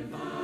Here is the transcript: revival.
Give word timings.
revival. 0.00 0.39